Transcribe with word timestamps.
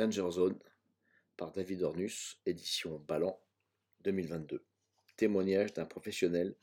Danger 0.00 0.30
Zone 0.30 0.58
par 1.36 1.52
David 1.52 1.82
Ornus, 1.82 2.40
édition 2.46 3.00
Ballant 3.00 3.38
2022. 4.00 4.64
Témoignage 5.18 5.74
d'un 5.74 5.84
professionnel 5.84 6.56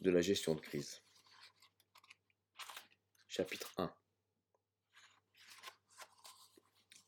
de 0.00 0.10
la 0.10 0.22
gestion 0.22 0.54
de 0.54 0.62
crise. 0.62 1.02
Chapitre 3.28 3.70
1 3.76 3.94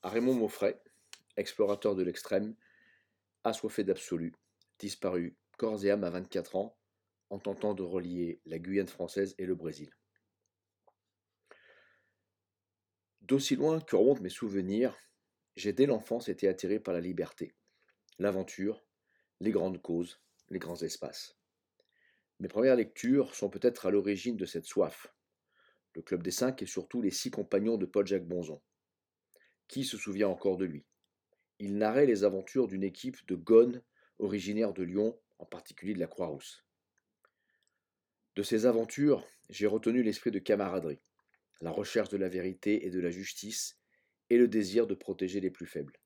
À 0.03 0.11
Raymond 0.11 0.35
Maufray, 0.35 0.79
explorateur 1.39 1.95
de 1.95 2.03
l'extrême, 2.03 2.55
assoiffé 3.43 3.83
d'absolu, 3.83 4.35
disparu 4.79 5.39
corps 5.57 5.83
et 5.87 5.91
âme 5.91 6.05
à 6.05 6.11
24 6.11 6.57
ans, 6.57 6.77
en 7.31 7.39
tentant 7.39 7.73
de 7.73 7.83
relier 7.83 8.43
la 8.45 8.59
Guyane 8.59 8.89
française 8.89 9.35
et 9.39 9.47
le 9.47 9.55
Brésil. 9.55 9.91
D'aussi 13.23 13.57
loin 13.57 13.81
que 13.81 13.97
remontent 13.97 14.21
mes 14.21 14.29
souvenirs, 14.29 14.95
j'ai 15.57 15.73
dès 15.73 15.87
l'enfance 15.87 16.29
été 16.29 16.49
attiré 16.49 16.79
par 16.79 16.95
la 16.95 17.01
liberté, 17.01 17.55
l'aventure, 18.19 18.85
les 19.41 19.51
grandes 19.51 19.81
causes, 19.81 20.21
les 20.51 20.59
grands 20.59 20.83
espaces. 20.83 21.37
Mes 22.39 22.49
premières 22.49 22.77
lectures 22.77 23.35
sont 23.35 23.49
peut-être 23.49 23.87
à 23.87 23.91
l'origine 23.91 24.37
de 24.37 24.47
cette 24.47 24.67
soif. 24.67 25.13
Le 25.95 26.03
Club 26.03 26.23
des 26.23 26.31
Cinq 26.31 26.63
et 26.63 26.67
surtout 26.67 27.01
les 27.01 27.11
six 27.11 27.31
compagnons 27.31 27.79
de 27.79 27.87
Paul-Jacques 27.87 28.27
Bonzon. 28.27 28.61
Qui 29.67 29.85
se 29.85 29.97
souvient 29.97 30.29
encore 30.29 30.59
de 30.59 30.67
lui? 30.67 30.85
Il 31.59 31.79
narrait 31.79 32.05
les 32.05 32.25
aventures 32.25 32.69
d'une 32.69 32.85
équipe 32.85 33.27
de 33.27 33.35
gones 33.35 33.83
originaire 34.19 34.73
de 34.73 34.83
Lyon, 34.83 35.19
en 35.39 35.47
particulier 35.47 35.95
de 35.95 36.01
la 36.01 36.07
Croix-Rousse. 36.07 36.65
De 38.35 38.43
ces 38.43 38.67
aventures, 38.67 39.27
j'ai 39.49 39.67
retenu 39.67 40.03
l'esprit 40.03 40.31
de 40.31 40.39
camaraderie, 40.39 41.01
la 41.61 41.71
recherche 41.71 42.09
de 42.09 42.17
la 42.17 42.29
vérité 42.29 42.87
et 42.87 42.91
de 42.91 43.01
la 43.01 43.11
justice, 43.11 43.79
et 44.31 44.39
le 44.39 44.49
désir 44.49 44.87
de 44.87 44.95
protéger 44.95 45.41
les 45.41 45.51
plus 45.51 45.67
faibles. 45.67 45.99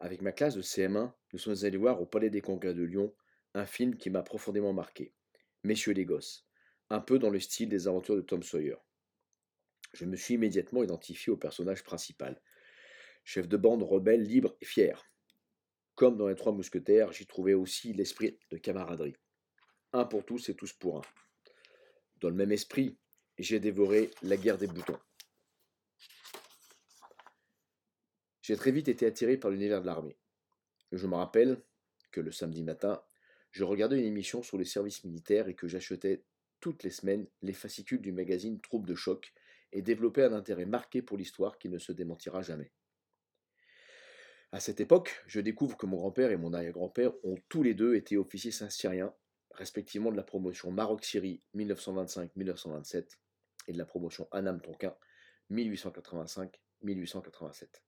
Avec 0.00 0.22
ma 0.22 0.32
classe 0.32 0.54
de 0.54 0.62
CM1, 0.62 1.12
nous 1.32 1.38
sommes 1.38 1.64
allés 1.64 1.76
voir 1.76 2.00
au 2.00 2.06
Palais 2.06 2.30
des 2.30 2.40
Congrès 2.40 2.74
de 2.74 2.82
Lyon 2.82 3.14
un 3.54 3.66
film 3.66 3.96
qui 3.96 4.10
m'a 4.10 4.22
profondément 4.22 4.72
marqué, 4.72 5.14
Messieurs 5.62 5.92
les 5.92 6.04
Gosses, 6.04 6.46
un 6.90 7.00
peu 7.00 7.18
dans 7.18 7.30
le 7.30 7.40
style 7.40 7.68
des 7.68 7.88
aventures 7.88 8.16
de 8.16 8.20
Tom 8.20 8.42
Sawyer. 8.42 8.76
Je 9.92 10.04
me 10.04 10.16
suis 10.16 10.34
immédiatement 10.34 10.82
identifié 10.82 11.32
au 11.32 11.36
personnage 11.36 11.84
principal, 11.84 12.42
chef 13.22 13.48
de 13.48 13.56
bande 13.56 13.82
rebelle 13.82 14.22
libre 14.22 14.56
et 14.60 14.64
fier. 14.64 15.08
Comme 15.94 16.16
dans 16.16 16.28
les 16.28 16.34
Trois 16.34 16.52
Mousquetaires, 16.52 17.12
j'y 17.12 17.26
trouvais 17.26 17.54
aussi 17.54 17.92
l'esprit 17.92 18.38
de 18.50 18.58
camaraderie. 18.58 19.16
Un 19.92 20.04
pour 20.04 20.24
tous 20.24 20.48
et 20.48 20.56
tous 20.56 20.72
pour 20.72 20.98
un. 20.98 21.02
Dans 22.20 22.28
le 22.28 22.34
même 22.34 22.50
esprit, 22.50 22.98
j'ai 23.38 23.60
dévoré 23.60 24.10
La 24.22 24.36
guerre 24.36 24.58
des 24.58 24.66
boutons. 24.66 24.98
J'ai 28.44 28.56
très 28.56 28.72
vite 28.72 28.88
été 28.88 29.06
attiré 29.06 29.38
par 29.38 29.50
l'univers 29.50 29.80
de 29.80 29.86
l'armée. 29.86 30.18
Je 30.92 31.06
me 31.06 31.14
rappelle 31.14 31.62
que 32.10 32.20
le 32.20 32.30
samedi 32.30 32.62
matin, 32.62 33.02
je 33.52 33.64
regardais 33.64 33.98
une 33.98 34.04
émission 34.04 34.42
sur 34.42 34.58
les 34.58 34.66
services 34.66 35.02
militaires 35.02 35.48
et 35.48 35.54
que 35.54 35.66
j'achetais 35.66 36.22
toutes 36.60 36.82
les 36.82 36.90
semaines 36.90 37.26
les 37.40 37.54
fascicules 37.54 38.02
du 38.02 38.12
magazine 38.12 38.60
Troupes 38.60 38.84
de 38.84 38.94
choc 38.94 39.32
et 39.72 39.80
développais 39.80 40.24
un 40.24 40.34
intérêt 40.34 40.66
marqué 40.66 41.00
pour 41.00 41.16
l'histoire 41.16 41.56
qui 41.56 41.70
ne 41.70 41.78
se 41.78 41.90
démentira 41.90 42.42
jamais. 42.42 42.70
À 44.52 44.60
cette 44.60 44.78
époque, 44.78 45.24
je 45.26 45.40
découvre 45.40 45.78
que 45.78 45.86
mon 45.86 45.96
grand-père 45.96 46.30
et 46.30 46.36
mon 46.36 46.52
arrière-grand-père 46.52 47.14
ont 47.24 47.38
tous 47.48 47.62
les 47.62 47.72
deux 47.72 47.94
été 47.94 48.18
officiers 48.18 48.52
saint-syriens, 48.52 49.14
respectivement 49.52 50.12
de 50.12 50.18
la 50.18 50.22
promotion 50.22 50.70
Maroc-Syrie 50.70 51.40
1925-1927 51.54 53.06
et 53.68 53.72
de 53.72 53.78
la 53.78 53.86
promotion 53.86 54.28
Annam-Tonkin 54.32 54.94
1885-1887. 55.50 57.80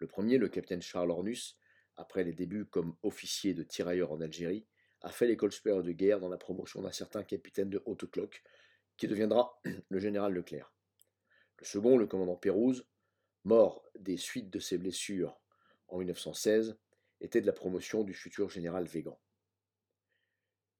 Le 0.00 0.06
premier, 0.06 0.38
le 0.38 0.48
capitaine 0.48 0.82
Charles 0.82 1.10
Ornus, 1.10 1.58
après 1.96 2.24
les 2.24 2.32
débuts 2.32 2.64
comme 2.64 2.96
officier 3.02 3.52
de 3.54 3.62
tirailleurs 3.62 4.12
en 4.12 4.20
Algérie, 4.20 4.66
a 5.02 5.10
fait 5.10 5.26
l'école 5.26 5.52
supérieure 5.52 5.82
de 5.82 5.92
guerre 5.92 6.20
dans 6.20 6.28
la 6.28 6.38
promotion 6.38 6.82
d'un 6.82 6.90
certain 6.90 7.22
capitaine 7.22 7.70
de 7.70 7.82
haute 7.84 8.10
cloque, 8.10 8.42
qui 8.96 9.06
deviendra 9.06 9.60
le 9.88 9.98
général 9.98 10.32
Leclerc. 10.32 10.72
Le 11.58 11.66
second, 11.66 11.98
le 11.98 12.06
commandant 12.06 12.36
Pérouse, 12.36 12.86
mort 13.44 13.84
des 13.98 14.16
suites 14.16 14.50
de 14.50 14.58
ses 14.58 14.78
blessures 14.78 15.38
en 15.88 15.98
1916, 15.98 16.78
était 17.20 17.42
de 17.42 17.46
la 17.46 17.52
promotion 17.52 18.02
du 18.02 18.14
futur 18.14 18.48
général 18.48 18.86
Végan. 18.86 19.20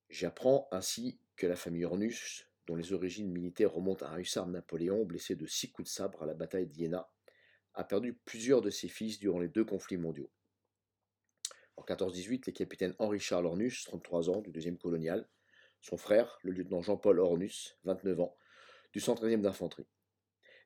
J'apprends 0.08 0.66
ainsi 0.72 1.20
que 1.36 1.46
la 1.46 1.56
famille 1.56 1.84
Ornus, 1.84 2.46
dont 2.66 2.76
les 2.76 2.92
origines 2.94 3.30
militaires 3.30 3.72
remontent 3.72 4.06
à 4.06 4.10
un 4.10 4.18
hussard 4.18 4.46
Napoléon 4.46 5.04
blessé 5.04 5.34
de 5.34 5.46
six 5.46 5.70
coups 5.70 5.88
de 5.88 5.92
sabre 5.92 6.22
à 6.22 6.26
la 6.26 6.34
bataille 6.34 6.66
d'Iéna, 6.66 7.10
a 7.74 7.84
perdu 7.84 8.14
plusieurs 8.24 8.60
de 8.60 8.70
ses 8.70 8.88
fils 8.88 9.18
durant 9.18 9.38
les 9.38 9.48
deux 9.48 9.64
conflits 9.64 9.96
mondiaux. 9.96 10.30
En 11.76 11.82
1418, 11.82 12.46
les 12.46 12.52
capitaines 12.52 12.94
Henri-Charles 12.98 13.46
Ornus, 13.46 13.84
33 13.84 14.30
ans, 14.30 14.40
du 14.40 14.50
2e 14.50 14.76
colonial, 14.76 15.28
son 15.80 15.96
frère, 15.96 16.38
le 16.42 16.52
lieutenant 16.52 16.82
Jean-Paul 16.82 17.18
Ornus, 17.20 17.78
29 17.84 18.20
ans, 18.20 18.36
du 18.92 19.00
113e 19.00 19.40
d'infanterie. 19.40 19.86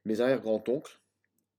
Mes 0.04 0.20
arrière-grands-oncles 0.20 1.00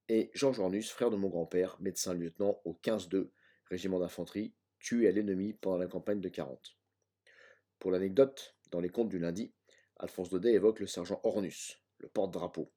et 0.10 0.30
Georges 0.34 0.60
Ornus, 0.60 0.92
frère 0.92 1.10
de 1.10 1.16
mon 1.16 1.30
grand-père, 1.30 1.78
médecin-lieutenant 1.80 2.60
au 2.66 2.74
15-2, 2.84 3.30
régiment 3.70 4.00
d'infanterie, 4.00 4.54
tué 4.80 5.08
à 5.08 5.12
l'ennemi 5.12 5.54
pendant 5.54 5.78
la 5.78 5.88
campagne 5.88 6.22
de 6.22 6.30
40. 6.30 6.78
Pour 7.80 7.92
l'anecdote, 7.92 8.56
dans 8.72 8.80
les 8.80 8.90
contes 8.90 9.10
du 9.10 9.20
lundi, 9.20 9.54
Alphonse 9.98 10.30
Daudet 10.30 10.54
évoque 10.54 10.80
le 10.80 10.88
sergent 10.88 11.22
Ornus, 11.24 11.82
le 12.00 12.10
porte-drapeau, 12.10 12.72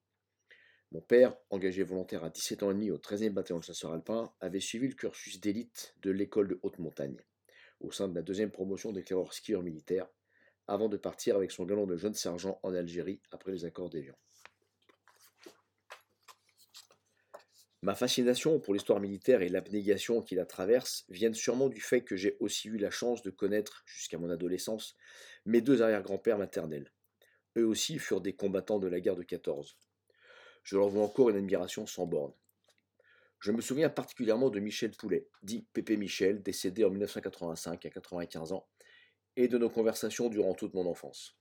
mon 0.93 1.01
père, 1.03 1.37
engagé 1.51 1.83
volontaire 1.83 2.25
à 2.25 2.31
17 2.31 2.63
ans 2.63 2.71
et 2.71 2.75
demi 2.75 2.91
au 2.91 2.97
13e 2.97 3.31
bataillon 3.31 3.59
de 3.59 3.65
chasseurs 3.65 3.93
alpins, 3.93 4.33
avait 4.41 4.61
suivi 4.61 4.89
le 4.89 4.95
cursus 4.95 5.39
d'élite 5.41 5.95
de 6.01 6.11
l'école 6.11 6.49
de 6.49 6.59
haute 6.63 6.79
montagne, 6.79 7.19
au 7.81 7.93
sein 7.93 8.09
de 8.09 8.15
la 8.15 8.23
deuxième 8.23 8.51
promotion 8.51 8.93
d'éclaireurs 8.93 9.35
skieurs 9.35 9.63
militaires, 9.63 10.09
avant 10.67 10.89
de 10.89 10.97
partir 10.97 11.37
avec 11.37 11.51
son 11.51 11.65
galon 11.65 11.87
de 11.87 11.97
jeune 11.97 12.15
sergent 12.15 12.59
en 12.63 12.75
Algérie 12.75 13.21
après 13.31 13.53
les 13.53 13.67
accords 13.67 13.91
d'Évian. 13.91 14.17
Ma 17.83 17.95
fascination 17.95 18.59
pour 18.59 18.75
l'histoire 18.75 18.99
militaire 18.99 19.43
et 19.43 19.49
l'abnégation 19.49 20.21
qui 20.23 20.35
la 20.35 20.47
traverse 20.47 21.05
viennent 21.11 21.35
sûrement 21.35 21.69
du 21.69 21.81
fait 21.81 22.03
que 22.03 22.17
j'ai 22.17 22.37
aussi 22.41 22.69
eu 22.69 22.77
la 22.77 22.91
chance 22.91 23.23
de 23.23 23.31
connaître, 23.31 23.85
jusqu'à 23.87 24.19
mon 24.19 24.31
adolescence, 24.31 24.97
mes 25.45 25.61
deux 25.61 25.81
arrière-grands-pères 25.83 26.39
maternels. 26.39 26.93
Eux 27.57 27.67
aussi 27.67 27.99
furent 27.99 28.21
des 28.21 28.35
combattants 28.35 28.79
de 28.79 28.89
la 28.89 29.01
guerre 29.01 29.17
de 29.17 29.23
14 29.23 29.77
je 30.69 30.77
leur 30.77 30.91
vois 30.91 31.05
encore 31.05 31.31
une 31.31 31.37
admiration 31.37 31.87
sans 31.87 32.05
borne. 32.05 32.35
Je 33.41 33.53
me 33.53 33.63
souviens 33.63 33.89
particulièrement 33.89 34.51
de 34.51 34.61
Michel 34.61 34.91
Poulet, 34.91 35.27
dit 35.43 35.67
Pépé 35.73 35.97
Michel, 35.97 36.43
décédé 36.43 36.85
en 36.85 36.91
1985 36.91 37.87
à 37.87 37.89
95 37.89 38.53
ans, 38.53 38.69
et 39.37 39.49
de 39.49 39.57
nos 39.57 39.71
conversations 39.71 40.29
durant 40.29 40.53
toute 40.53 40.75
mon 40.75 40.85
enfance. 40.85 41.39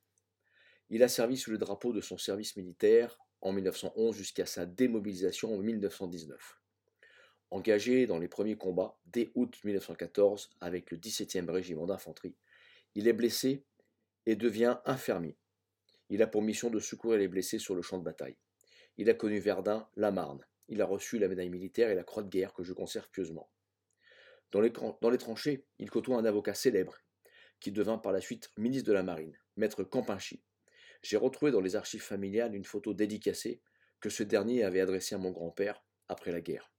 Il 0.90 1.04
a 1.04 1.10
servi 1.10 1.36
sous 1.36 1.52
le 1.52 1.58
drapeau 1.58 1.92
de 1.92 2.00
son 2.00 2.18
service 2.18 2.56
militaire 2.56 3.20
en 3.42 3.52
1911 3.52 4.16
jusqu'à 4.16 4.46
sa 4.46 4.66
démobilisation 4.66 5.54
en 5.54 5.58
1919. 5.58 6.62
Engagé 7.52 8.08
dans 8.08 8.20
les 8.20 8.30
premiers 8.30 8.56
combats 8.56 8.98
dès 9.08 9.30
août 9.36 9.60
1914 9.66 10.52
avec 10.62 10.90
le 10.90 10.98
17e 10.98 11.52
régiment 11.52 11.86
d'infanterie, 11.86 12.38
il 12.96 13.10
est 13.10 13.14
blessé 13.14 13.66
et 14.26 14.38
devient 14.38 14.78
infirmier. 14.86 15.36
Il 16.10 16.22
a 16.22 16.28
pour 16.28 16.42
mission 16.44 16.70
de 16.70 16.80
secourir 16.80 17.20
les 17.20 17.28
blessés 17.28 17.60
sur 17.60 17.76
le 17.76 17.82
champ 17.82 17.98
de 17.98 18.06
bataille. 18.06 18.38
Il 18.98 19.10
a 19.10 19.14
connu 19.14 19.40
Verdun, 19.40 19.88
la 19.96 20.12
Marne. 20.12 20.46
Il 20.70 20.82
a 20.82 20.86
reçu 20.86 21.20
la 21.20 21.28
médaille 21.28 21.50
militaire 21.50 21.90
et 21.90 21.96
la 21.96 22.04
croix 22.04 22.24
de 22.24 22.30
guerre 22.30 22.54
que 22.54 22.64
je 22.64 22.74
conserve 22.74 23.10
pieusement. 23.12 23.50
Dans 24.52 24.62
les, 24.62 25.18
tranchées, 25.18 25.66
il 25.78 25.90
côtoie 25.90 26.18
un 26.18 26.26
avocat 26.26 26.54
célèbre, 26.54 26.98
qui 27.60 27.72
devint 27.72 27.98
par 27.98 28.12
la 28.12 28.22
suite 28.22 28.52
ministre 28.58 28.88
de 28.88 28.94
la 28.94 29.04
Marine, 29.04 29.38
maître 29.56 29.84
Campinchy. 29.84 30.42
J'ai 31.02 31.18
retrouvé 31.18 31.52
dans 31.52 31.62
les 31.62 31.76
archives 31.76 32.02
familiales 32.02 32.56
une 32.56 32.66
photo 32.66 32.94
dédicacée 32.94 33.62
que 34.00 34.10
ce 34.10 34.24
dernier 34.24 34.64
avait 34.64 34.82
adressée 34.82 35.16
à 35.16 35.18
mon 35.18 35.32
grand-père 35.32 35.84
après 36.08 36.32
la 36.32 36.42
guerre. 36.42 36.72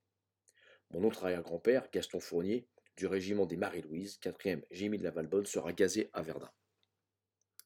Mon 0.91 1.05
autre 1.05 1.25
arrière-grand-père, 1.25 1.89
Gaston 1.93 2.21
Fournier, 2.21 2.67
du 2.97 3.07
régiment 3.07 3.47
des 3.47 3.57
Marie-Louise, 3.57 4.19
4e 4.23 4.63
Gémy 4.71 4.99
de 4.99 5.05
la 5.05 5.11
Valbonne, 5.11 5.47
sera 5.47 5.73
gazé 5.73 6.11
à 6.15 6.23
Verdun. 6.23 6.51